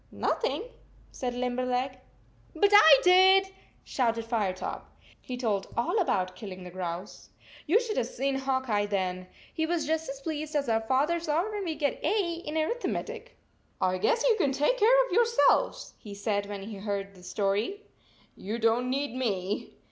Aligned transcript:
"Nothing," 0.11 0.63
said 1.11 1.35
Limberleg. 1.35 1.91
4< 1.91 1.99
But 2.63 2.71
I 2.73 2.99
did," 3.03 3.49
shouted 3.83 4.25
Firetop. 4.25 4.87
He 5.21 5.37
told 5.37 5.67
all 5.77 5.99
about 5.99 6.35
killing 6.35 6.63
the 6.63 6.71
grouse. 6.71 7.29
You 7.67 7.79
should 7.79 7.97
have 7.97 8.07
seen 8.07 8.33
Hawk 8.33 8.67
Eye 8.67 8.87
then! 8.87 9.27
He 9.53 9.67
was 9.67 9.85
just 9.85 10.09
as 10.09 10.19
pleased 10.19 10.55
as 10.55 10.67
our 10.67 10.81
fathers 10.81 11.27
are 11.29 11.51
when 11.51 11.65
we 11.65 11.75
get 11.75 12.03
A 12.03 12.33
in 12.43 12.57
arithmetic!" 12.57 13.37
I 13.89 13.99
guess 13.99 14.23
you 14.27 14.35
can 14.39 14.51
take 14.51 14.79
care 14.79 15.05
of 15.05 15.11
your 15.13 15.25
selves," 15.25 15.93
he 15.99 16.15
said, 16.15 16.47
when 16.47 16.63
he 16.63 16.73
had 16.77 16.83
heard 16.85 17.13
the 17.13 17.21
story. 17.21 17.83
"You 18.35 18.57
don 18.57 18.85
t 18.85 18.89
need 18.89 19.15
me." 19.15 19.77